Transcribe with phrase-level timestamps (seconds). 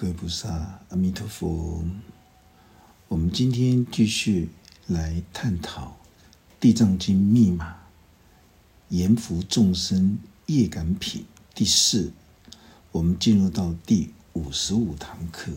[0.00, 1.84] 各位菩萨，阿弥陀佛。
[3.08, 4.48] 我们今天继续
[4.86, 5.86] 来探讨
[6.60, 7.78] 《地藏经》密码，
[8.90, 12.12] 严福众生业感品第四。
[12.92, 15.50] 我们进入到第五十五堂课。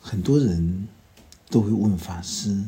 [0.00, 0.86] 很多人
[1.48, 2.66] 都会问法师：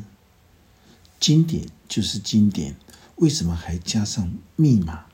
[1.17, 2.75] 经典就是经典，
[3.15, 5.05] 为什么还加上密码？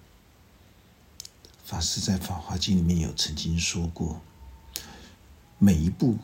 [1.63, 4.21] 法师在《法华经》里面有曾经说过。
[5.61, 6.17] 每一部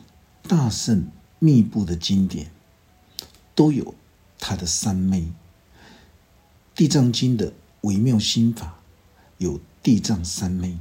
[0.48, 2.50] 大圣密布的经典，
[3.54, 3.94] 都有
[4.38, 5.20] 它的三昧。
[6.74, 8.78] 《地藏经》的微妙心法
[9.36, 10.68] 有地藏三昧，《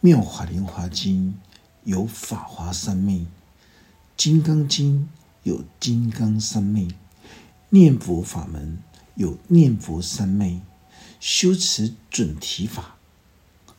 [0.00, 1.34] 妙法莲华经》
[1.84, 3.18] 有法华三昧，
[4.16, 5.00] 《金刚经》
[5.42, 6.88] 有金刚三昧，
[7.68, 8.78] 念佛法门
[9.14, 10.62] 有念佛三昧，
[11.20, 12.96] 修持准提法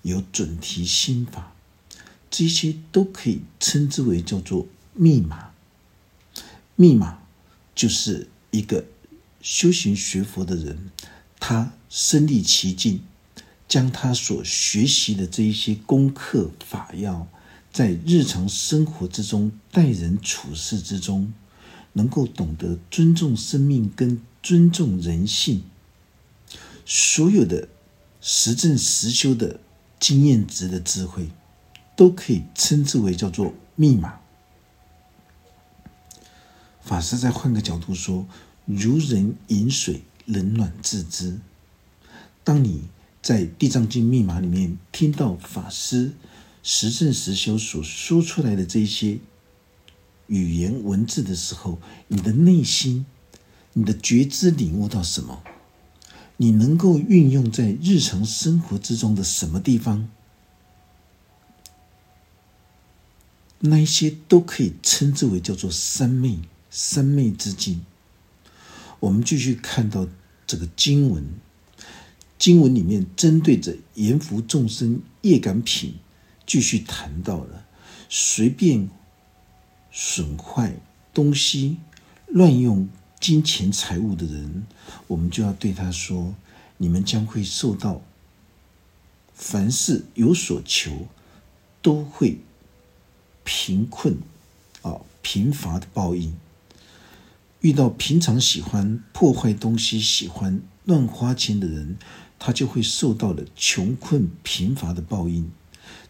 [0.03, 1.53] 有准提心法。
[2.29, 5.51] 这些都可以称之为叫做密码。
[6.75, 7.19] 密码
[7.73, 8.85] 就是一个
[9.41, 10.91] 修行学佛的人，
[11.39, 13.01] 他身历其境，
[13.67, 17.27] 将他所学习的这一些功课法要，
[17.71, 21.33] 在日常生活之中待人处事之中，
[21.93, 25.63] 能够懂得尊重生命跟尊重人性，
[26.85, 27.69] 所有的
[28.21, 29.59] 实证实修的
[29.99, 31.29] 经验值的智慧。
[31.97, 34.19] 都可以称之为叫做密码。
[36.81, 38.25] 法师再换个角度说，
[38.65, 41.39] 如人饮水，冷暖自知。
[42.45, 42.83] 当你
[43.21, 46.13] 在《地藏经》密码里面听到法师
[46.63, 49.19] 实证实修所说出来的这些
[50.27, 53.05] 语言文字的时候，你的内心、
[53.73, 55.41] 你的觉知领悟到什么？
[56.37, 60.07] 你能够运用在日常生活之中的什么地方？
[63.59, 67.83] 那一些都可以称之为叫做三昧，三昧之境。
[68.99, 70.07] 我们继续看到
[70.45, 71.23] 这个经文，
[72.37, 75.95] 经文里面针对着严浮众生业感品，
[76.45, 77.65] 继续谈到了
[78.09, 78.89] 随便
[79.91, 80.75] 损坏
[81.13, 81.77] 东西、
[82.27, 82.87] 乱用
[83.19, 84.65] 金钱财物的人，
[85.07, 86.35] 我们就要对他说：
[86.77, 88.01] 你们将会受到
[89.33, 91.07] 凡事有所求，
[91.81, 92.39] 都会。
[93.47, 94.17] 贫困
[94.81, 96.35] 啊，贫乏的报应。
[97.61, 101.97] 遇到平常喜欢破坏东西、喜欢乱花钱的人，
[102.37, 105.49] 他就会受到了穷困贫乏的报应。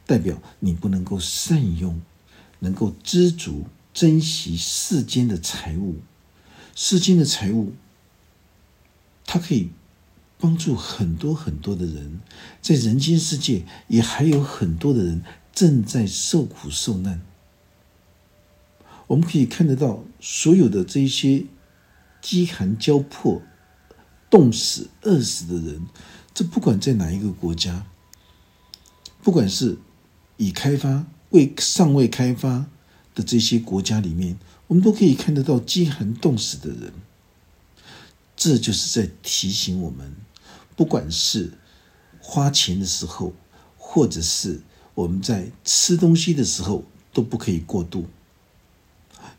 [0.08, 2.02] 代表你不能够善用，
[2.59, 5.98] 能够知足珍惜世间的财物。
[6.74, 7.74] 世间的财物，
[9.28, 9.69] 它可以
[10.40, 12.19] 帮助很多很多的人。
[12.62, 15.24] 在人间世界，也还有很多的人。
[15.57, 17.19] 正在受苦受难，
[19.07, 21.45] 我们可以看得到所有的这些
[22.22, 23.41] 饥寒交迫、
[24.29, 25.88] 冻死、饿死的人，
[26.31, 27.88] 这不管在哪一个国家，
[29.23, 29.79] 不管是
[30.35, 32.68] 已开发、未尚未开发
[33.16, 34.38] 的这些国家里面，
[34.68, 36.94] 我们都可以看得到饥寒冻死的人。
[38.35, 40.13] 这就是在提醒我们，
[40.75, 41.53] 不管是
[42.22, 43.34] 花钱的时候，
[43.75, 44.62] 或者是。
[44.97, 48.08] 我们在吃东西的时候都不可以过度。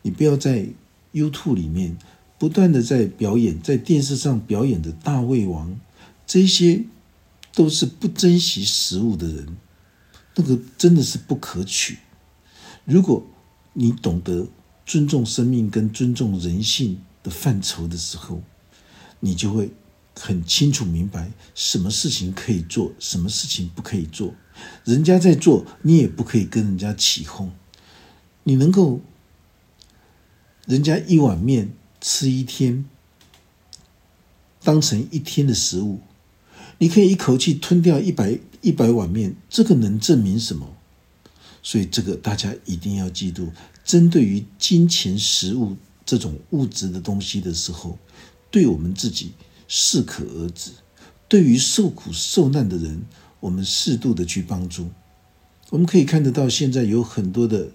[0.01, 0.65] 你不要在
[1.11, 1.97] YouTube 里面
[2.37, 5.77] 不断的在表演，在电视上表演的大胃王，
[6.25, 6.85] 这些
[7.53, 9.57] 都是不珍惜食物的人，
[10.37, 11.97] 那个真的是不可取。
[12.85, 13.27] 如果
[13.73, 14.47] 你懂得
[14.85, 18.41] 尊重生命跟尊重人性的范畴的时候，
[19.19, 19.69] 你就会。
[20.21, 24.33] 很清楚明白什么事情可以做，什么事情不可以做。
[24.83, 27.51] 人家在做，你也不可以跟人家起哄。
[28.43, 29.01] 你能够，
[30.65, 32.85] 人家一碗面吃一天，
[34.63, 35.99] 当成一天的食物，
[36.77, 40.75] 你可以一口气吞掉一百一百碗面，这个能证明什么？
[41.61, 43.51] 所以这个大家一定要记住：
[43.83, 45.75] 针对于金钱、食物
[46.05, 47.97] 这种物质的东西的时候，
[48.49, 49.31] 对我们自己。
[49.71, 50.71] 适可而止。
[51.27, 53.03] 对于受苦受难的人，
[53.39, 54.89] 我们适度的去帮助。
[55.69, 57.69] 我们可以看得到，现在有很多的、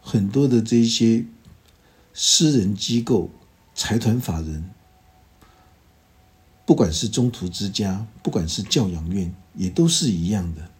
[0.00, 1.24] 很多的这些
[2.12, 3.30] 私人机构、
[3.74, 4.70] 财团法人，
[6.66, 10.70] 不管是中途之家，不管是教养院，也都是一样的。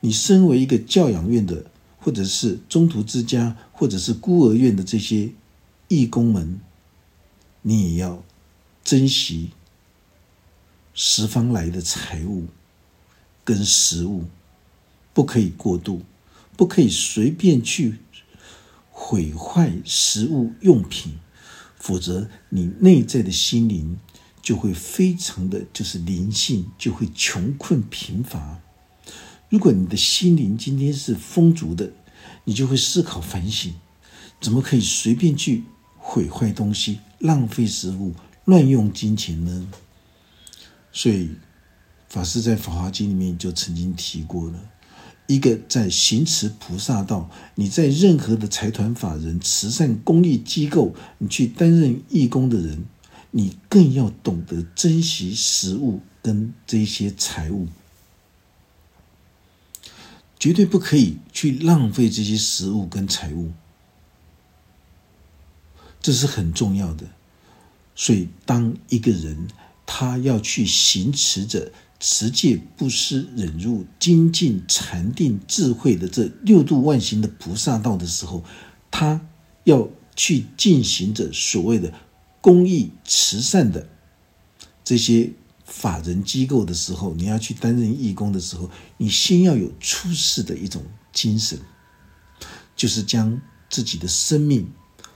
[0.00, 1.66] 你身为一个教养院的，
[1.98, 5.30] 或者是中途之家，或者是孤儿院的这些
[5.88, 6.60] 义工们，
[7.62, 8.22] 你也要
[8.82, 9.50] 珍惜。
[10.94, 12.46] 十方来的财物
[13.44, 14.24] 跟食物，
[15.12, 16.02] 不可以过度，
[16.56, 17.98] 不可以随便去
[18.90, 21.14] 毁坏食物用品，
[21.76, 23.98] 否则你内在的心灵
[24.40, 28.60] 就会非常的就是灵性就会穷困贫乏。
[29.48, 31.92] 如果你的心灵今天是丰足的，
[32.44, 33.74] 你就会思考反省，
[34.40, 35.64] 怎么可以随便去
[35.98, 38.14] 毁坏东西、浪费食物、
[38.44, 39.68] 乱用金钱呢？
[40.92, 41.30] 所以，
[42.12, 44.70] 法师在《法华经》里面就曾经提过了。
[45.28, 52.84] 一个在行持菩萨道，你在任何的财团法人、慈善公益机构，你去担任义工的人，
[53.30, 57.68] 你更要懂得珍惜食物跟这些财物，
[60.38, 63.52] 绝对不可以去浪费这些食物跟财物，
[66.02, 67.06] 这是很重要的。
[67.94, 69.48] 所以，当一个人
[69.86, 71.72] 他要去行持着。
[72.04, 78.42] 持戒、布施、忍辱、精进、禅定、智慧的这六度万行的菩萨道的时候，
[78.90, 79.24] 他
[79.62, 81.94] 要去进行着所谓的
[82.40, 83.88] 公益慈善的
[84.82, 85.30] 这些
[85.64, 90.82] 法人机构的时候，你要去担任义工的时候，你先要有出世的一种
[91.12, 91.56] 精神，
[92.74, 93.40] 就是将
[93.70, 94.68] 自己的生命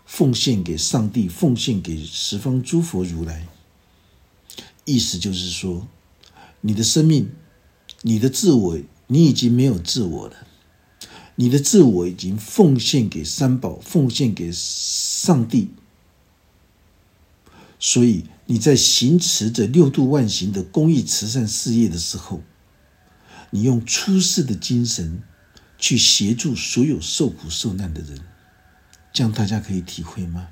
[0.05, 3.45] 奉献给上帝，奉献给十方诸佛如来。
[4.85, 5.89] 意思就是说。
[6.61, 7.31] 你的生命，
[8.03, 10.47] 你的自我，你已经没有自我了。
[11.37, 15.71] 你的自我已经奉献给三宝，奉献给上帝。
[17.79, 22.43] 所以你在行持着六度万行的公益慈善事业的时候，
[23.51, 25.23] 你用出世的精神
[25.79, 28.19] 去协助所有受苦受难的人，
[29.13, 30.49] 这样大家可以体会吗？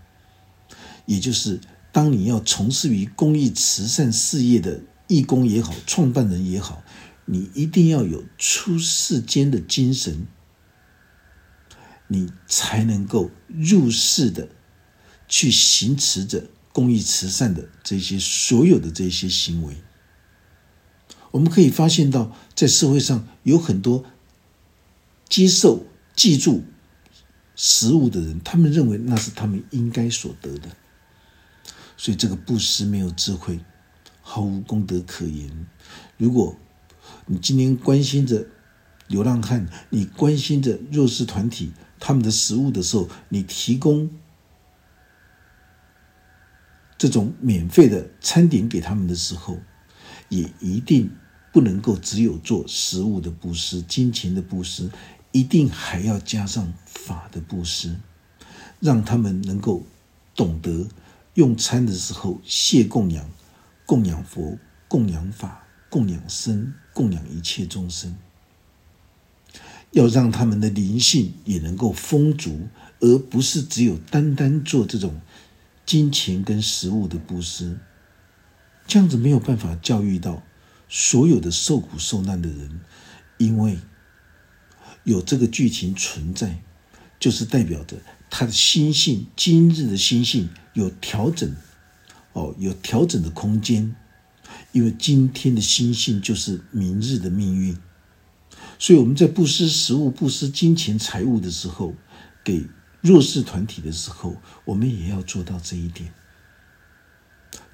[1.07, 1.59] 也就是
[1.91, 4.81] 当你要从事于公益慈善事业的。
[5.07, 6.83] 义工也好，创办人也好，
[7.27, 10.27] 你一定要有出世间的精神，
[12.09, 14.49] 你才能够入世的
[15.29, 19.77] 去行持着公益慈善的这些所有的这些行为。
[21.33, 24.05] 我们可以发现到，在社会上有很多
[25.29, 25.85] 接受、
[26.15, 26.65] 记住
[27.57, 30.69] 食物的人，他们认为那是他们应该所得的，
[31.97, 33.61] 所以这个布施没有智慧。
[34.27, 35.67] 毫无功德可言。
[36.17, 36.57] 如果
[37.27, 38.47] 你今天关心着
[39.07, 44.11] 流浪汉，你关心着弱势团体他们的食物的时候，你提供
[46.97, 49.59] 这种免费的餐点给他们的时候，
[50.31, 51.11] 也一定
[51.53, 54.91] 不能够只有做食物的布施、金钱的布施，
[55.33, 57.95] 一定还要加上法的布施，
[58.81, 59.83] 让他们能够
[60.35, 60.89] 懂得
[61.35, 63.29] 用餐的时候谢供养。
[63.87, 64.59] 供养佛、
[64.89, 68.17] 供养法、供养僧、供养一切众生，
[69.91, 72.69] 要让他们的灵性也能够丰足，
[73.01, 75.21] 而不是只有单单做这种
[75.85, 77.79] 金钱跟食物的布施。
[78.87, 80.43] 这样子没有办法教育到
[80.89, 82.81] 所有的受苦受难的人，
[83.39, 83.79] 因为
[85.05, 86.63] 有这个剧情存在，
[87.21, 87.99] 就是代表着
[88.31, 91.55] 他的心性，今日的心性有调整。
[92.35, 93.95] 哦，有调整的空间，
[94.73, 97.79] 因为今天的心性就是明日的命运，
[98.77, 101.95] 所以我们在布施食物、布施金钱财物的时候，
[102.43, 102.67] 给
[103.01, 106.13] 弱势团体的时候，我们也要做到这一点，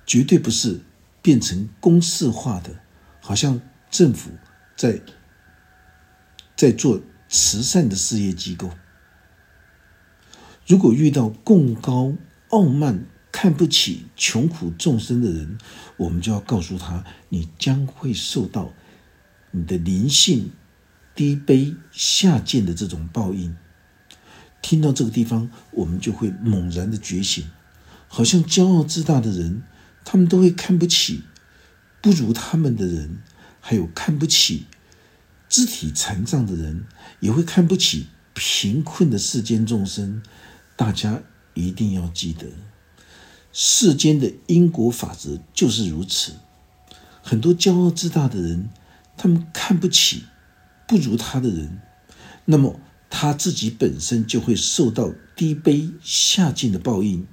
[0.05, 0.83] 绝对不是
[1.23, 2.71] 变成公式化的，
[3.23, 3.59] 好像
[3.91, 4.31] 政府
[4.77, 5.01] 在
[6.55, 7.01] 在做
[7.31, 8.69] 慈善的事业机构，
[10.67, 12.13] 如果遇到共高
[12.51, 13.07] 傲慢。
[13.43, 15.57] 看不起穷苦众生的人，
[15.97, 18.75] 我们就要告诉他：你将会受到
[19.53, 20.51] 你的灵性
[21.15, 23.57] 低卑下贱的这种报应。
[24.61, 27.47] 听到这个地方，我们就会猛然的觉醒，
[28.09, 29.63] 好像骄傲自大的人，
[30.05, 31.23] 他们都会看不起
[32.03, 33.23] 不如他们的人，
[33.59, 34.67] 还有看不起
[35.49, 36.85] 肢体残障的人，
[37.21, 40.23] 也会看不起贫困的世间众生。
[40.77, 41.23] 大家
[41.55, 42.47] 一定要记得。
[43.53, 46.35] 世间的因果法则就是如此。
[47.23, 48.71] 很多骄傲自大的人，
[49.17, 50.25] 他们看不起
[50.89, 51.81] 不如他的人，
[52.45, 57.27] 那么他自己本身就会受到低卑下贱的报应。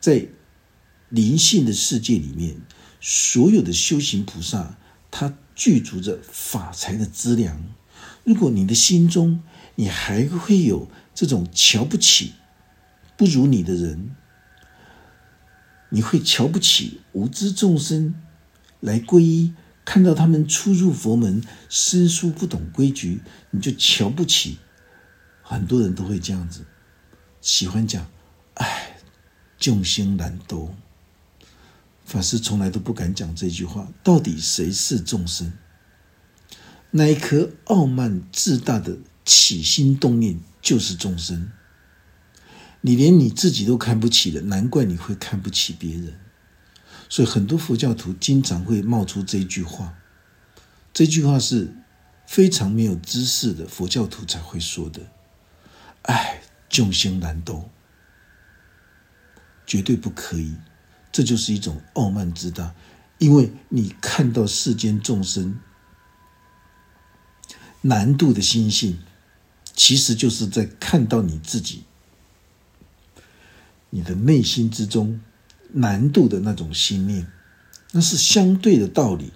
[0.00, 0.28] 在
[1.08, 2.60] 灵性的世界里面，
[3.00, 4.76] 所有的修行菩萨，
[5.10, 7.64] 他具足着法财的资粮。
[8.24, 9.42] 如果你的心中，
[9.76, 12.34] 你还会有这种瞧不起
[13.16, 14.10] 不如你的人。
[15.88, 18.14] 你会瞧不起无知众生
[18.80, 24.58] 来皈依，看到他们初入佛门，生疏不懂规矩，你就瞧不起
[25.42, 26.66] 很多人都会这样子，
[27.40, 28.06] 喜欢讲，
[28.54, 28.98] 哎，
[29.58, 30.74] 众生难度。
[32.04, 33.88] 法师从来都不敢讲这句话。
[34.02, 35.52] 到底谁是众生？
[36.92, 41.50] 那一颗傲慢自大的起心动念就是众生。
[42.86, 46.20] 你连你自己都看不起了，难怪你会看不起别人。
[47.08, 49.98] 所以很多佛教徒经常会冒出这句话。
[50.94, 51.74] 这句话是
[52.28, 55.02] 非常没有知识的佛教徒才会说的。
[56.02, 57.68] 哎，众生难度，
[59.66, 60.54] 绝对不可以。
[61.10, 62.72] 这就是一种傲慢之大，
[63.18, 65.58] 因为你看到世间众生
[67.80, 69.00] 难度的心性，
[69.74, 71.82] 其实就是在看到你自己，
[73.96, 75.18] 你的内心之中
[75.72, 77.26] 难度的那种心念，
[77.92, 79.32] 那是相对的道理。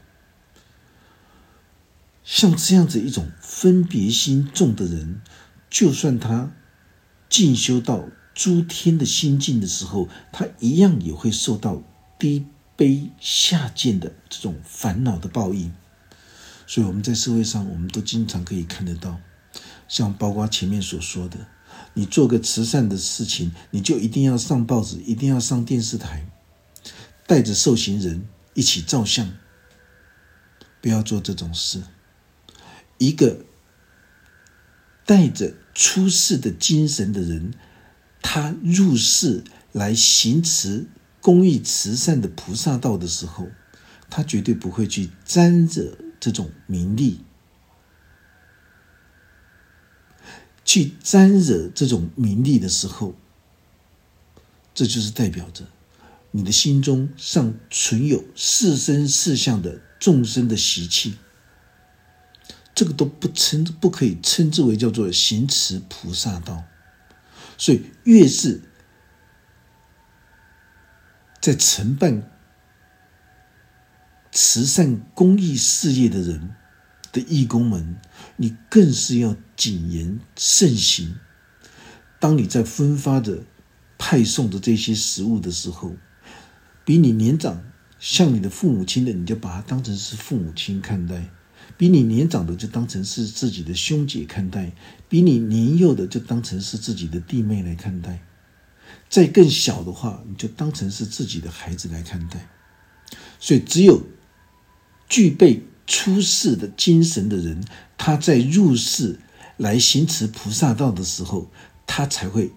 [2.22, 5.22] 像这样子一种分别心重的人，
[5.70, 6.52] 就算他
[7.30, 8.04] 进修到。
[8.32, 11.82] 诸天的心境的时候，他一样也会受到
[12.18, 12.46] 低
[12.78, 15.74] 卑下贱的这种烦恼的报应。
[16.66, 19.20] 所以我们在社会上，我们都经常可以看得到，
[19.88, 21.48] 像包括前面所说的，
[21.94, 26.26] 你做个慈善的事情，你就一定要上报纸，一定要上电视台，
[27.26, 29.30] 带着受刑人一起照相，
[30.80, 31.82] 不要做这种事。
[32.98, 33.44] 一个
[35.04, 37.54] 带着出世的精神的人。
[38.22, 39.42] 他入世
[39.72, 40.86] 来行持
[41.22, 43.48] 公益慈善的菩萨道的时候，
[44.10, 47.24] 他绝对不会去沾惹这种名利，
[50.70, 53.16] 去沾惹这种名利的时候，
[54.72, 55.66] 这就是代表着
[56.30, 61.16] 你的心中尚存有四身四相的众生的习气，
[62.72, 66.62] 这个都不称不可以称之为叫做行持菩萨道。
[67.58, 68.62] 所以，越是
[71.40, 72.30] 在承办
[74.30, 76.54] 慈善公益事业的人
[77.10, 78.00] 的义工们，
[78.36, 81.16] 你更是要谨言慎行。
[82.18, 83.42] 当你在分发的、
[83.98, 85.96] 派送的这些食物的时候，
[86.82, 87.62] 比你年长、
[87.98, 91.28] 像你的父母亲的，你就把他当成是父母亲看待。
[91.76, 94.72] 比你年长的就当成是自己的兄姐看待，
[95.10, 98.22] 比你年幼的就当成是自己的弟妹来看待，
[99.10, 102.48] 再更小的话，你就当成是自己的孩子来看待。
[103.38, 104.02] 所以，只有
[105.06, 107.62] 具备出世的精神的人，
[107.98, 109.18] 他在入世
[109.60, 111.46] 来行持菩萨道的时候，
[111.86, 112.50] 他才会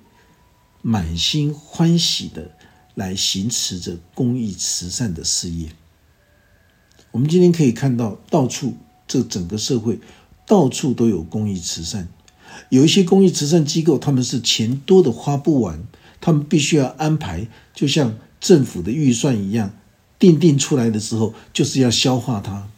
[0.81, 2.51] 满心欢喜的
[2.95, 5.73] 来行持着公益慈善的事业。
[7.11, 8.77] 我们今天可以看到，到处。
[9.05, 9.99] 这整个社会
[10.47, 12.07] 到处都有公益慈善，
[12.69, 15.83] 有一些公益慈善机构，他们是钱多的花不完，
[16.21, 19.75] 他们必须要安排，就像政府的预算一样，
[20.17, 22.69] 定定出来的时候就是要消化它。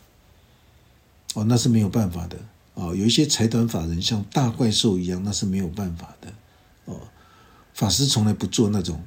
[1.36, 2.38] 哦，那是没有办法的
[2.76, 2.96] 哦。
[2.96, 6.32] 有一些财团法人像大怪兽一样，那是没有办法的
[6.86, 7.02] 哦。
[7.74, 9.04] 法师从来不做那种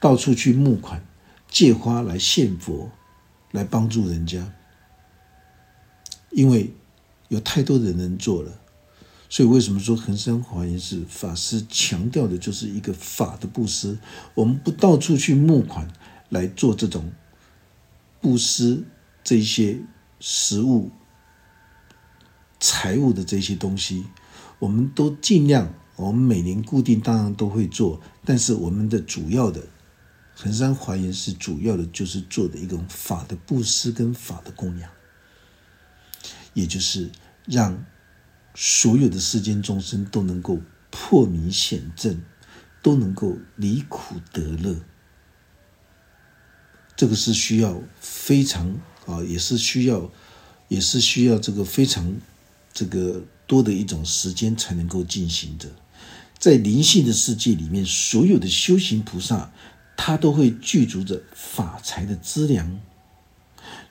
[0.00, 1.06] 到处去募款、
[1.48, 2.90] 借花来献佛，
[3.52, 4.52] 来帮助人家。
[6.30, 6.72] 因为
[7.28, 8.60] 有太多的人做了，
[9.28, 13.98] 所以为什么说恒山华严寺法师强调的，就是一个法的布施。
[14.34, 15.90] 我们不到处去募款
[16.28, 17.10] 来做这种
[18.20, 18.84] 布施，
[19.24, 19.80] 这些
[20.20, 20.90] 食物、
[22.60, 24.04] 财务的这些东西，
[24.60, 25.74] 我们都尽量。
[25.96, 29.62] 我们每年固定当然都会做，但是我们的主要的
[30.34, 34.90] 恒山华严是主要的，就是做的一种法的布施跟法的供养。
[36.54, 37.10] 也就是
[37.44, 37.84] 让
[38.54, 40.58] 所有的世间众生都能够
[40.90, 42.22] 破迷显正，
[42.80, 44.80] 都能够离苦得乐。
[46.96, 48.74] 这个是需要非常
[49.04, 50.10] 啊，也是需要，
[50.68, 52.16] 也是需要这个非常
[52.72, 55.68] 这个多的一种时间才能够进行的。
[56.38, 59.52] 在灵性的世界里面，所有的修行菩萨，
[59.96, 62.80] 他都会具足着法财的资粮。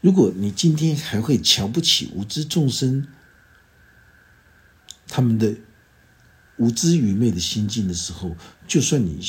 [0.02, 3.08] 如果你今天还会瞧不起无知众生，
[5.08, 5.56] 他们的
[6.58, 8.36] 无知愚昧的心境的时候，
[8.68, 9.20] 就算你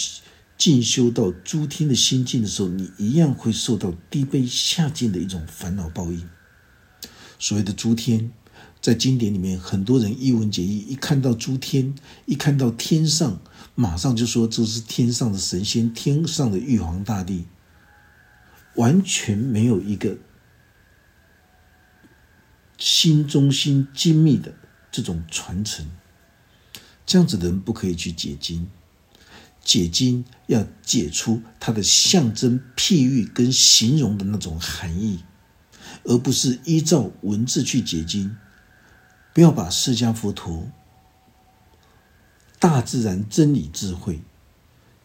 [0.57, 6.29] 进修到诸天的心境的时候，你一样会受到低卑下贱的一种烦恼报应。
[7.39, 8.33] 所谓的诸天，
[8.81, 11.95] 在经典里面，很多人一文解义，一看到诸天，
[12.27, 13.41] 一看到天上，
[13.75, 17.45] 马上就说这是天上的神仙，天上的玉皇大帝，
[18.77, 20.19] 完全没有一个。
[22.79, 24.55] 心中心精密的
[24.91, 25.87] 这种传承，
[27.05, 28.67] 这样子的人不可以去解经。
[29.63, 35.23] 解经要解出它的象征、譬喻跟形容的那种含义，
[36.05, 38.35] 而不是依照文字去解经。
[39.33, 40.69] 不要把释迦佛陀
[42.59, 44.21] 大自然真理智慧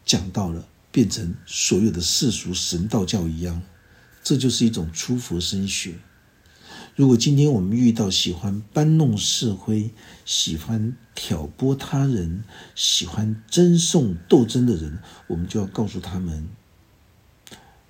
[0.04, 3.62] 讲到了，变成所有的世俗神道教一样，
[4.22, 5.94] 这就是一种出佛身学。
[6.94, 9.90] 如果今天我们遇到喜欢搬弄是非、
[10.24, 12.42] 喜欢挑拨他人、
[12.74, 16.48] 喜欢争讼斗争的人，我们就要告诉他们：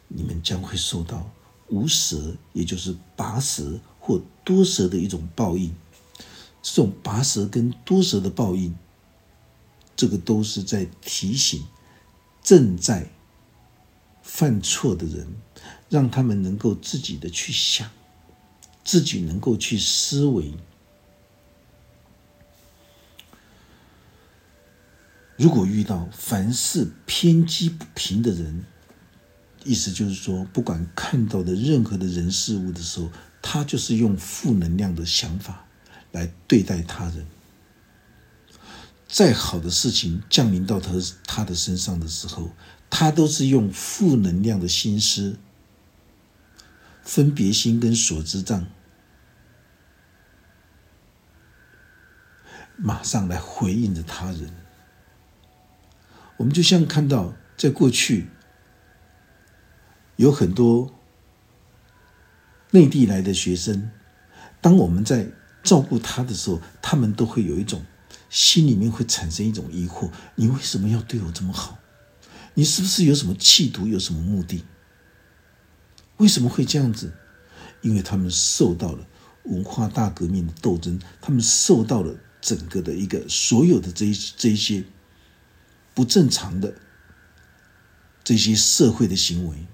[0.09, 1.31] 你们将会受到
[1.69, 5.73] 无舌，也就是拔舌或多舌的一种报应。
[6.69, 8.75] 这种拔舌跟多舌的报应，
[9.95, 11.63] 这个都是在提醒
[12.43, 13.09] 正在
[14.21, 15.29] 犯错的人，
[15.89, 17.89] 让他们能够自己的去想。
[18.83, 20.53] 自己能够去思维。
[25.37, 28.65] 如果遇到凡事偏激不平的人，
[29.65, 33.11] 意思就是说，不管看到的任何的人事物的时候，
[33.43, 35.66] 他就是用负能量的想法
[36.13, 37.27] 来对待他人。
[39.09, 40.93] 再好的事情降临到他
[41.27, 42.51] 他的身上的时候，
[42.91, 45.39] 他都是用负能量的心思、
[47.03, 48.67] 分别心跟所知障。
[52.77, 54.53] 马上来回应着他人，
[56.37, 58.29] 我们就像看到，在过去
[60.17, 60.93] 有很多
[62.73, 63.91] 内地来的学生，
[64.61, 65.29] 当我们在
[65.67, 67.85] 照顾他的时候，他们都会有一种
[68.31, 71.77] 心里面会产生一种疑惑：你为什么要对我这么好？
[72.55, 74.65] 你是不是有什么企图，有什么目的？
[76.19, 77.13] 为什么会这样子？
[77.83, 79.07] 因为他们受到了
[79.43, 82.15] 文化大革命的斗争，他们受到了。
[82.39, 84.85] 整个的一个所有的这一这一些
[85.95, 86.77] 不正常的
[88.23, 89.67] 这些社会的行为，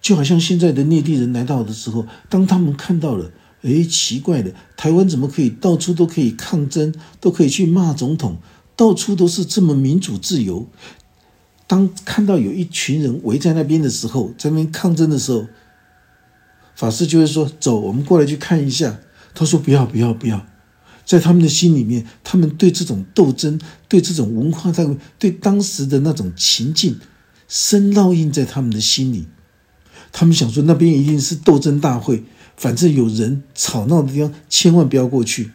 [0.00, 3.32] 就好像现在的内地人来到的时候，当他们看到了，
[3.66, 8.38] 哎，奇怪的，台湾怎么可以到处都可以抗争，都可以去骂总统，
[8.76, 10.68] 到处都是这么民主自由。
[11.66, 15.46] 当看到有一群人围在那边的时候，在那边抗争的时候，
[16.76, 19.00] 法师就会说：“走，我们过来去看一下。”
[19.34, 20.46] 他说：“不要，不要，不要。”
[21.04, 26.98] 在他们的心里面，他们对这种斗争、对这种文化、对对当时的那种情境，
[27.48, 29.26] 深烙印在他们的心里。
[30.12, 32.24] 他们想说，那边一定是斗争大会，
[32.56, 35.52] 反正有人吵闹的地方，千万不要过去。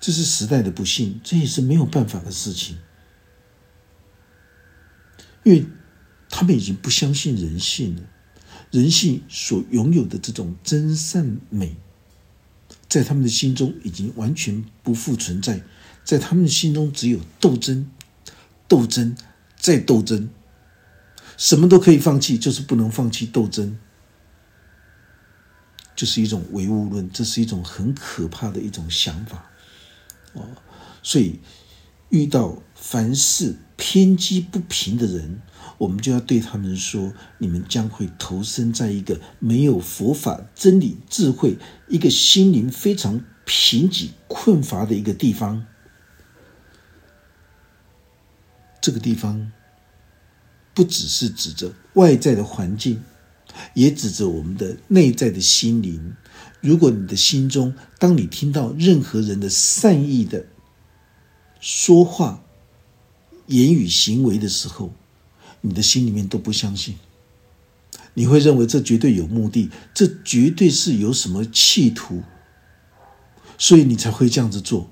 [0.00, 2.78] 这是时代的不幸，这也是没有办法的事情，
[5.42, 5.66] 因为
[6.28, 8.02] 他们已经不相信人性了。
[8.70, 11.76] 人性所拥有的这种真善美，
[12.88, 15.62] 在他们的心中已经完全不复存在，
[16.04, 17.90] 在他们的心中只有斗争、
[18.68, 19.16] 斗争
[19.56, 20.28] 再斗争，
[21.36, 23.78] 什么都可以放弃，就是不能放弃斗争，
[25.94, 29.50] 就是一种唯物论，这是一种很可怕的一种想法
[30.32, 30.46] 哦。
[31.02, 31.40] 所以
[32.08, 35.42] 遇到凡事偏激不平的人。
[35.78, 45.66] 我们就要对他们说：你们将会投身在一个没有佛法真理智慧、一个心灵非常贫瘠困乏的一个地方。
[48.80, 49.52] 这个地方
[50.76, 53.02] 不只是指着外在的环境，
[53.72, 56.14] 也指着我们的内在的心灵。
[56.60, 60.44] 如果你的心中，当你听到任何人的善意的
[61.60, 62.44] 说话、
[63.46, 64.92] 言语、行为的时候，
[65.62, 66.96] 你的心里面都不相信，
[68.12, 72.22] 你会认为这绝对有目的，这绝对是有什么企图，
[73.56, 74.90] 所以你才会这样子做。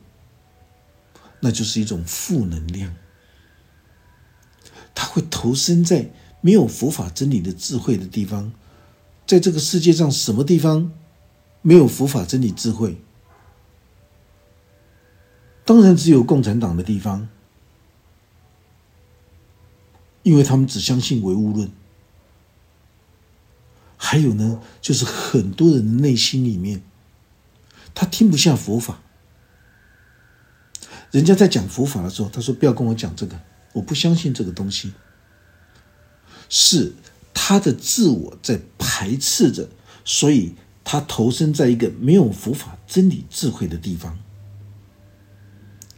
[1.40, 2.94] 那就是一种负能量，
[4.94, 8.52] 他会投身在没有佛法真理的智慧的地方。
[9.26, 10.92] 在这个世界上，什么地方
[11.62, 13.00] 没有佛法真理智慧？
[15.64, 17.28] 当然，只有共产党的地方。
[20.22, 21.70] 因为他们只相信唯物论，
[23.98, 26.82] 还有呢，就是很多人的内心里面，
[27.94, 29.02] 他听不下佛法。
[31.10, 33.38] 人家在讲佛法的时候，他说：“不要跟我讲这个，
[33.74, 34.94] 我不相信这个东西。”
[36.48, 36.94] 是
[37.34, 39.68] 他的自我在排斥着，
[40.04, 44.18] 所以他投身在一个没有佛法真理智慧的地方。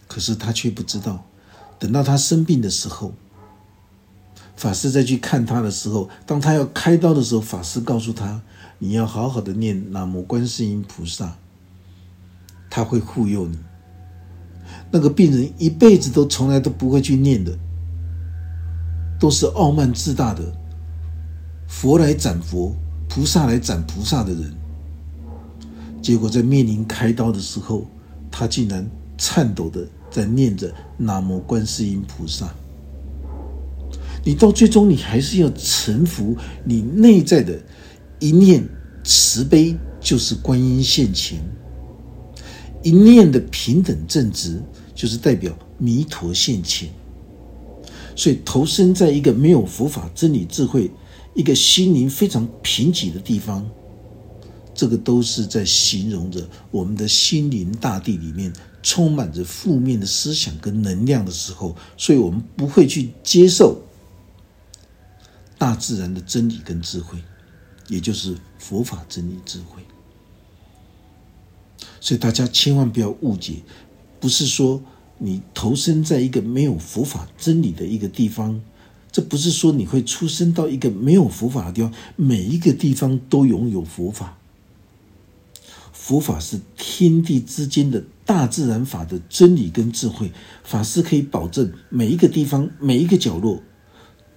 [0.09, 1.27] 可是他却不知道，
[1.79, 3.15] 等到他生病的时候。
[4.57, 8.41] 法师再去看他的时候，当他要开刀的时候，法师告诉他
[8.79, 11.37] ：“你要好好的念南无观世音菩萨。”
[12.71, 13.59] 他会护佑你。
[14.91, 17.59] 那个病人一辈子都从来都不会去念的，
[19.19, 20.43] 都是傲慢自大的，
[21.67, 22.75] 佛来斩佛，
[23.09, 24.55] 菩萨来斩菩萨的人。
[26.03, 27.87] 结果在面临开刀的时候，
[28.31, 32.49] 他竟然颤抖的在念着“南无观世音菩萨”。
[34.23, 37.59] 你到最终，你还是要臣服你内在的
[38.19, 38.69] 一念
[39.03, 41.39] 慈悲，就是观音现前；
[42.83, 44.61] 一念的平等正直，
[44.95, 46.89] 就是代表弥陀现前。
[48.17, 50.91] 所以，投身在一个没有佛法真理智慧、
[51.35, 53.69] 一个心灵非常贫瘠的地方，
[54.75, 58.53] 这个都是在形容着我们的心灵大地里面
[58.83, 63.83] 充满着负面的思想跟能量的时候，所以我们不会去接受。
[65.59, 67.19] 大自然的真理跟智慧，
[67.89, 69.83] 也就是佛法真理智慧。
[71.99, 73.55] 所以大家千万不要误解，
[74.21, 74.83] 不是说
[75.19, 78.61] 你投身在一个没有佛法真理的一个地方，
[79.11, 81.93] 这不是说你会出生到一个没有佛法的地方。
[82.17, 84.39] 每一个地方都拥有佛法，
[85.93, 93.63] 佛法是天地之间的大自然法的真理跟智慧，法师可以保证每一个地方每一个角落。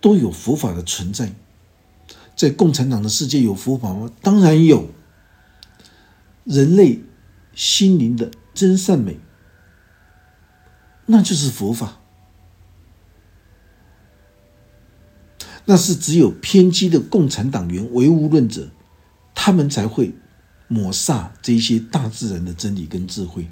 [0.01, 1.35] 都有佛法的存在，
[2.33, 4.09] 在共产党的世界有佛法吗？
[4.21, 4.87] 当然有。
[6.45, 7.01] 人类
[7.53, 9.19] 心灵的真善美，
[11.11, 11.99] 那就是佛法。
[15.65, 18.69] 那是只有偏激的共产党员、唯物论者，
[19.33, 20.13] 他们才会
[20.67, 23.49] 抹煞这些大自然的真理跟智慧。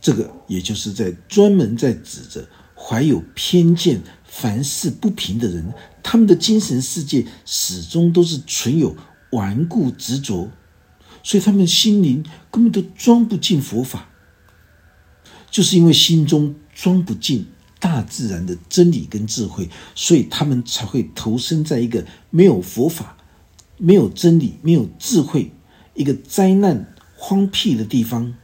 [0.00, 2.46] 这个也就是在专门在指着。
[2.74, 8.96] 怀有偏见、凡事不平的人，他们的精神世界始终都是存有
[9.30, 10.50] 顽固执着，
[11.22, 14.08] 所以他们心灵根本都装不进佛法。
[15.52, 17.46] 就是因为心中装不进
[17.78, 23.16] 大自然的真理跟智慧，所以他们才会投身在一个没有佛法、
[23.76, 25.52] 没有真理、没有智慧、
[25.94, 28.34] 一个灾难荒僻的地方。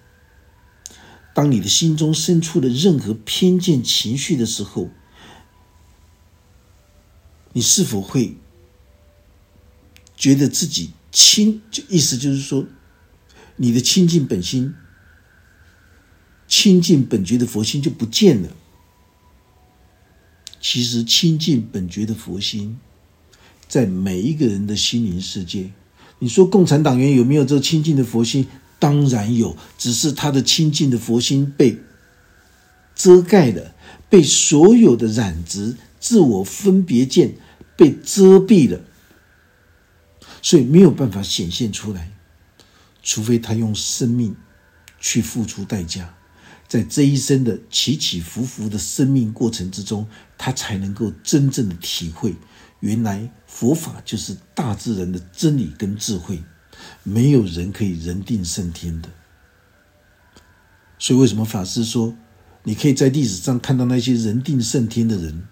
[1.35, 4.91] 当你的心中生出了任何偏见情绪的时候，
[7.53, 8.37] 你是否会
[10.17, 11.63] 觉得自己亲？
[11.71, 12.67] 就意思就是说，
[13.57, 14.75] 你的清净本心、
[16.49, 18.49] 清净本觉的佛心就不见了。
[20.61, 22.79] 其实，清净本觉的佛心，
[23.69, 25.71] 在每一个人的心灵世界。
[26.19, 28.49] 你说，共产党员有没有这个清净的佛心？
[28.81, 31.79] 当然有，只是他的清净的佛心被
[32.95, 33.75] 遮盖了，
[34.09, 37.35] 被所有的染执、自我分别见
[37.77, 38.81] 被遮蔽了，
[40.43, 42.13] 所以没有办法显现出来。
[43.03, 44.35] 除非他用生命
[45.01, 46.15] 去付出代价，
[46.69, 52.35] 在这一生的起起伏伏的生命过程之中，他才能够真正的体会，
[52.81, 56.43] 原来佛法就是大自然的真理跟智慧。
[57.03, 59.09] 没有人可以人定胜天的，
[60.99, 62.15] 所以为什么法师说，
[62.63, 65.49] 你可以在历史上看到那些人定胜天的人，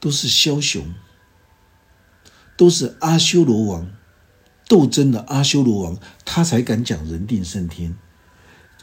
[0.00, 0.94] 都是枭雄，
[2.56, 3.88] 都是阿修罗王
[4.66, 7.96] 斗争的阿修罗王，他才敢讲人定胜天。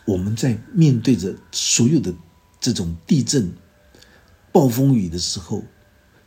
[0.06, 2.14] 我们在面对着所有的
[2.60, 3.54] 这种地震、
[4.52, 5.64] 暴风雨的时候。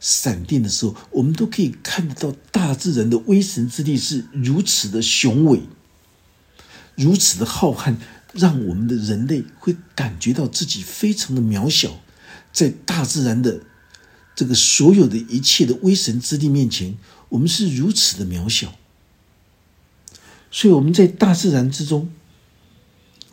[0.01, 5.63] 闪电的时候，我们都可以看得到大自然的威神之力是如此的雄伟，
[6.95, 7.97] 如此的浩瀚，
[8.35, 12.03] 让我们的人类会感觉到自己非常的渺小，
[12.53, 13.63] 在大自然的
[14.37, 16.99] 这个所有的一切的威神之力面前，
[17.31, 18.75] 我们是如此的渺小。
[20.51, 22.11] 所以我们在大自然之中，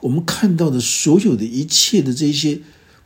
[0.01, 2.61] 我们看到的所有的一切的这些，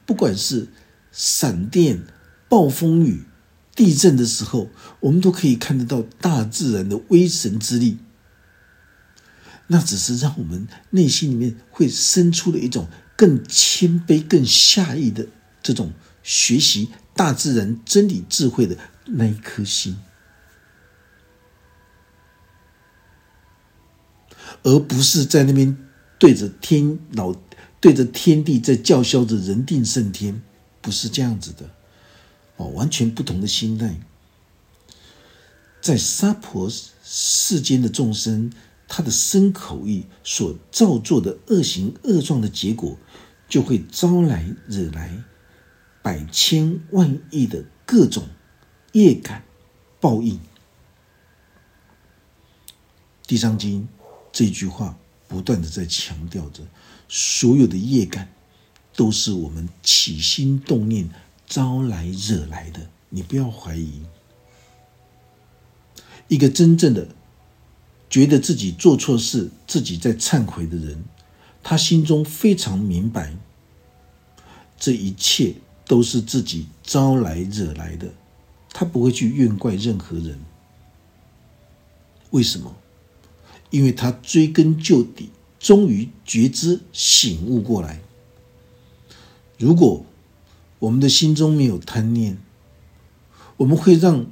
[0.06, 0.68] 不管是
[1.12, 2.04] 闪电、
[2.50, 3.24] 暴风雨。
[3.76, 4.70] 地震的时候，
[5.02, 7.98] 我们都可以看得到大自然的威神之力。
[9.68, 15.28] 那只是让我们内心里面会生出了一种更谦卑、更下意的
[15.62, 15.92] 这种
[16.24, 18.78] 学习大自然真理智慧的
[19.08, 19.98] 那一颗心，
[24.64, 25.76] 而不是在那边
[26.18, 27.36] 对着天老、
[27.80, 30.42] 对着天地在叫嚣着“人定胜天”，
[30.82, 31.70] 不是这样子的。
[32.58, 34.00] 哦，完全不同的心态，
[35.82, 36.72] 在娑婆
[37.04, 38.50] 世间的众生，
[38.88, 42.98] 他的身口意所造作的恶行恶状的结果，
[43.50, 45.22] 就会招来惹来
[46.02, 48.24] 百千万亿的各种
[48.94, 49.44] 业感
[50.00, 50.40] 报应。
[53.28, 53.86] 地藏经
[54.32, 54.98] 这句话
[55.36, 56.64] 不断的在强调着，
[57.10, 58.30] 所有的业感
[58.96, 61.10] 都是我们起心动念
[61.46, 62.80] 招来惹来的。
[63.10, 64.04] 你不要怀疑，
[66.30, 67.10] 一个真正的
[68.10, 71.04] 觉得自己做错事、自己在忏悔的人，
[71.62, 73.36] 他心中非常明白，
[74.80, 78.08] 这一切都是自己招来惹来的，
[78.70, 80.40] 他不会去怨怪任何人。
[82.30, 82.74] 为什么？
[83.70, 88.02] 因为他追根究底，终于觉知醒悟过来。
[89.58, 90.06] 如果
[90.80, 92.38] 我们的心中没有贪念，
[93.58, 94.26] 我们会让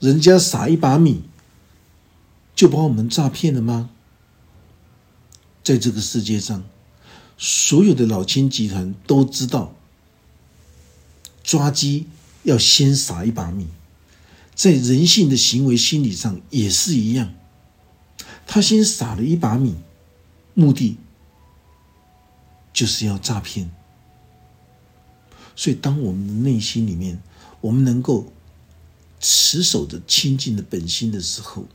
[0.00, 1.22] 人家撒一把米
[2.54, 3.90] 就把我们诈骗了吗？
[5.62, 6.64] 在这个世界上，
[7.36, 9.74] 所有的老千集团都知道，
[11.42, 12.06] 抓鸡
[12.44, 13.66] 要先撒一把米，
[14.54, 17.34] 在人性的行为心理上也是一样。
[18.50, 19.76] 他先撒了一把米，
[20.54, 20.96] 目的
[22.72, 23.70] 就是要诈骗。
[25.54, 27.20] 所以，当我们的内心里面，
[27.60, 28.32] 我们能够
[29.20, 31.66] 持守着清净的本心的时候，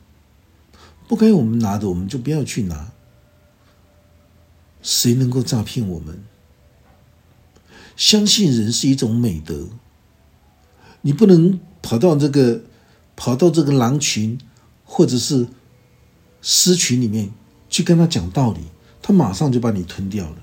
[1.06, 2.92] 不该我们拿的，我们就不要去拿。
[4.82, 6.24] 谁能够诈骗我们？
[7.96, 9.68] 相信人是一种美德。
[11.02, 12.62] 你不能跑到这个，
[13.14, 14.36] 跑到这个狼群，
[14.84, 15.46] 或者是。
[16.46, 17.32] 狮群里面
[17.70, 18.60] 去跟他讲道理，
[19.00, 20.36] 他马上就把你吞掉了。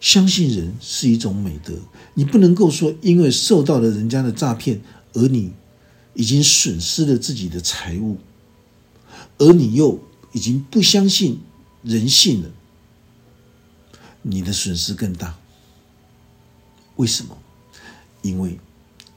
[0.00, 1.74] 相信人是一种美德，
[2.14, 5.52] 你不能够说因为受到了人家的诈骗，而你
[6.14, 8.18] 已经损失了自己的财物，
[9.38, 10.00] 而你又
[10.32, 11.40] 已经不相信
[11.82, 12.50] 人性了，
[14.22, 15.38] 你的损失更大。
[16.96, 17.38] 为什么？
[18.22, 18.58] 因为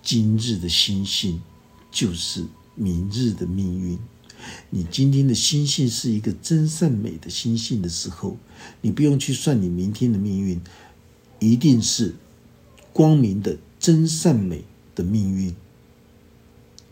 [0.04, 1.42] 今日的心性
[1.92, 2.46] 就是。
[2.80, 4.00] 明日的命运，
[4.70, 8.38] 你今天的心性是一个真善美的心性的时候，
[8.80, 10.62] 你不用去算你明天的命运，
[11.40, 12.16] 一定是
[12.94, 14.64] 光明的真善美
[14.96, 15.54] 的命运，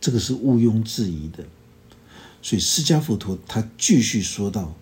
[0.01, 1.45] 这个是毋庸置疑的。
[2.41, 4.75] 所以释迦佛陀他继续说道：“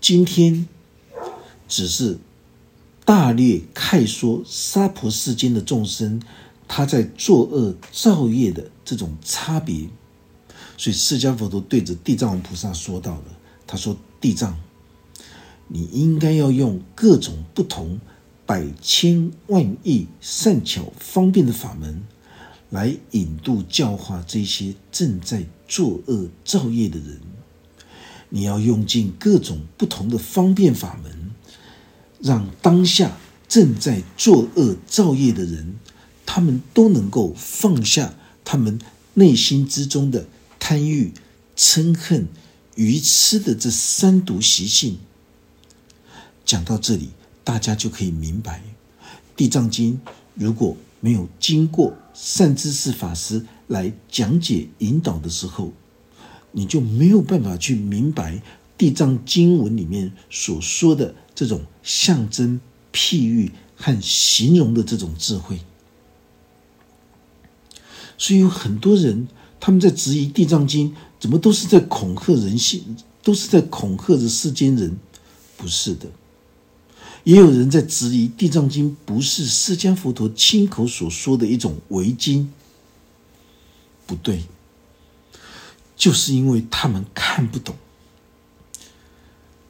[0.00, 0.68] 今天
[1.66, 2.18] 只是
[3.04, 6.22] 大略概说娑婆世间的众生，
[6.68, 9.88] 他在作恶造业的这种差别。”
[10.78, 13.24] 所以，释迦佛陀对着地藏王菩萨说到了
[13.66, 14.58] ：“他说，地藏，
[15.68, 17.98] 你应该要用各种不同、
[18.44, 22.02] 百千万亿善巧方便的法门，
[22.68, 27.20] 来引渡教化这些正在作恶造业的人。
[28.28, 31.30] 你要用尽各种不同的方便法门，
[32.20, 33.16] 让当下
[33.48, 35.76] 正在作恶造业的人，
[36.26, 38.12] 他们都能够放下
[38.44, 38.78] 他们
[39.14, 40.26] 内心之中的。”
[40.58, 41.12] 贪欲、
[41.56, 42.26] 嗔恨、
[42.74, 44.98] 愚痴的这三毒习性，
[46.44, 47.10] 讲到这里，
[47.44, 48.62] 大家就可以明白，
[49.36, 49.94] 《地藏经》
[50.34, 55.72] 如果没有经过善知识法师来讲解引导的时候，
[56.52, 58.34] 你就没有办法去明白
[58.76, 62.60] 《地藏经文》里面所说的这种象征、
[62.92, 65.60] 譬喻和形容的这种智慧。
[68.18, 69.28] 所以有很多人。
[69.58, 74.96] 他们在质疑《地藏经》，怎么都是在恐吓人性，都是在恐吓着世间人？
[75.56, 76.06] 不是的，
[77.24, 82.52] 也有人在质疑《地藏经》不是释迦佛陀亲口所说的一种伪经。
[84.06, 84.44] 不对，
[85.96, 87.74] 就是因为他们看不懂，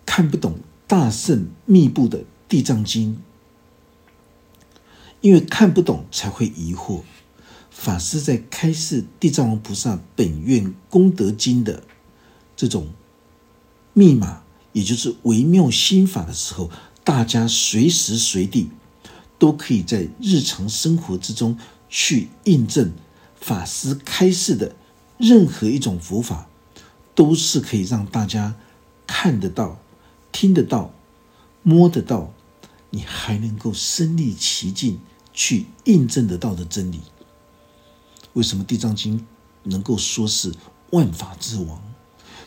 [0.05, 2.18] 看不懂大圣密布的
[2.49, 3.14] 《地藏经》，
[5.20, 7.01] 因为看不懂才会疑惑。
[7.76, 11.84] 法师在开示地藏王菩萨本愿功德经的
[12.56, 12.88] 这种
[13.92, 16.70] 密码，也就是微妙心法的时候，
[17.04, 18.70] 大家随时随地
[19.38, 21.58] 都可以在日常生活之中
[21.90, 22.92] 去印证
[23.38, 24.74] 法师开示的
[25.18, 26.48] 任何一种佛法，
[27.14, 28.56] 都是可以让大家
[29.06, 29.78] 看得到、
[30.32, 30.92] 听得到、
[31.62, 32.32] 摸得到，
[32.90, 34.98] 你还能够身历其境
[35.34, 37.02] 去印证得到的真理。
[38.37, 39.18] 为什么《地藏经》
[39.62, 40.53] 能够说是
[40.90, 41.83] 万法之王？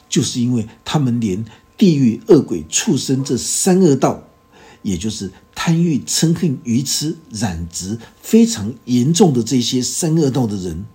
[0.08, 1.44] 就是因为他们连
[1.78, 4.24] 地狱恶鬼、畜生这三恶道，
[4.84, 10.86] 也就是贪欲、嗔恨、愚痴、染执非常严重的这些三恶道的人，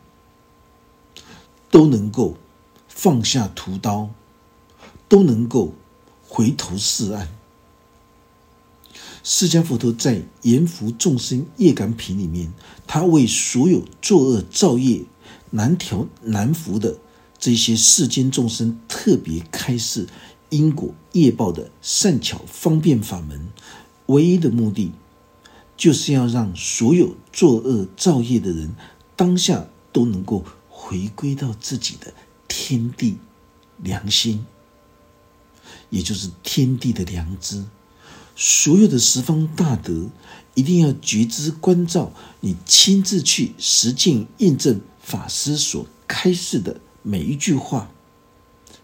[1.72, 2.36] 都能够
[2.86, 4.10] 放下屠刀，
[5.08, 5.74] 都能够
[6.28, 7.28] 回头是岸。
[9.26, 12.52] 释迦佛陀在《阎浮众生业感品》里面，
[12.86, 15.02] 他为所有作恶造业
[15.48, 16.98] 难调难服的
[17.38, 20.06] 这些世间众生，特别开示
[20.50, 23.48] 因果业报的善巧方便法门，
[24.06, 24.92] 唯一的目的，
[25.74, 28.74] 就是要让所有作恶造业的人，
[29.16, 32.12] 当下都能够回归到自己的
[32.46, 33.16] 天地
[33.78, 34.44] 良心，
[35.88, 37.64] 也就是天地的良知。
[38.36, 40.08] 所有的十方大德，
[40.54, 47.90] 一定要觉知关照，你亲自去实践印证法师所开示的每一句话，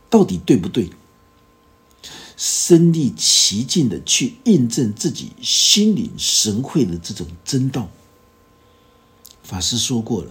[0.08, 0.90] 到底对不对？
[2.36, 7.90] 身历其境的去印证自己心领神会的这种真道。
[9.42, 10.30] 法师说过了，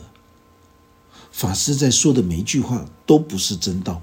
[1.32, 4.01] 法师在说的每一句话都不是真道，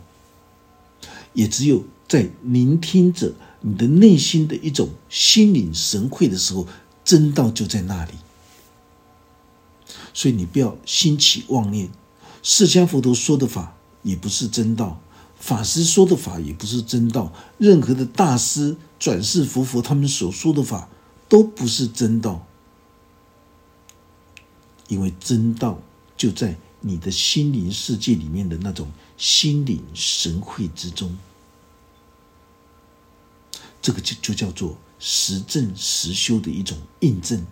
[1.32, 3.34] 也只有在聆听者。
[3.68, 6.68] 你的内心的一种心领神会的时候，
[7.04, 8.12] 真道就在那里。
[10.14, 11.90] 所以你不要心起妄念，
[12.44, 15.00] 释迦佛陀说的法也不是真道，
[15.40, 20.88] 法师说的法也不是真道，任何的大师转世佛佛他们所说的法
[21.28, 22.46] 都不是真道，
[24.86, 25.82] 因为真道
[26.16, 31.16] 就在你的心灵世界里面的那种心领神会之中。
[33.86, 37.46] 这个就就叫做实证实修的一种印证。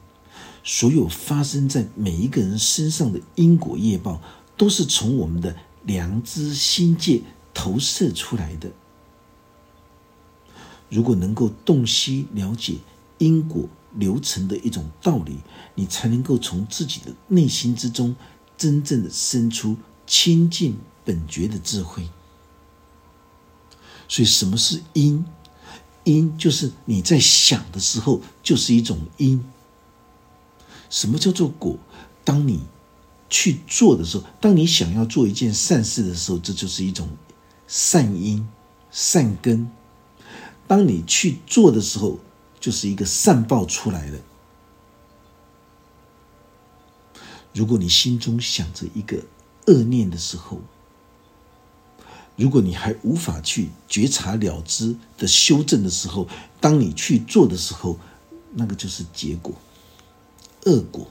[0.65, 4.21] 所有发生在每一个人身上的因果业报，
[4.57, 8.69] 都是从我们的良知心界投射出来的。
[10.91, 12.79] 如果能够洞悉了解
[13.19, 15.37] 因果流程的一种道理，
[15.77, 18.17] 你才能够从自己的内心之中
[18.59, 22.09] 真正的生出清净本觉的智慧。
[24.09, 25.25] 所以，什么是因？
[26.05, 29.45] 因就是你在想的时候，就是一种因。
[30.91, 31.77] 什么叫做果？
[32.23, 32.61] 当你
[33.29, 37.09] 去做的时候，当你想要做一件善事的时候，这就是一种
[37.67, 38.47] 善因、
[38.91, 39.69] 善根。
[40.67, 42.19] 当你去做的时候，
[42.61, 44.19] 就是一个善报出来了。
[47.53, 49.23] 如果你心中想着一个
[49.67, 50.61] 恶念的时候，
[52.37, 56.29] 如果你还无法去觉察了知的修正的时候，
[56.61, 57.99] 当你去做的时候，
[58.55, 59.55] 那个就是结果，
[60.65, 61.07] 恶果。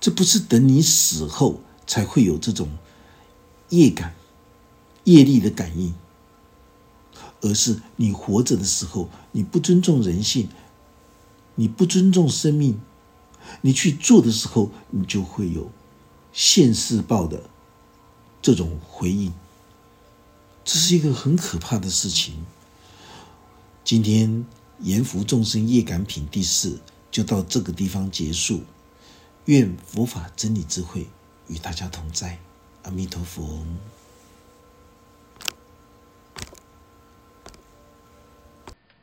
[0.00, 2.68] 这不是等你死后才会有这种
[3.68, 4.14] 业感、
[5.04, 5.94] 业力的感应，
[7.40, 10.48] 而是你活着的时候，你不尊重人性，
[11.54, 12.80] 你不尊重生命，
[13.62, 15.70] 你去做的时候，你就会有
[16.32, 17.44] 现世报的
[18.42, 19.32] 这种回应。
[20.64, 22.44] 这是一个很可怕的事情。
[23.84, 24.44] 今天
[24.80, 28.62] 阎浮众生业感品第四就到这个地方结束。
[29.44, 31.06] 愿佛法真理智慧
[31.48, 32.38] 与大家同在，
[32.84, 33.62] 阿弥陀佛。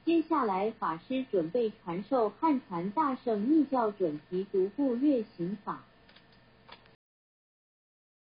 [0.03, 5.83] 接下来，法师准备传授汉传大圣密教准提独步月行法。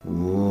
[0.06, 0.45] Oh.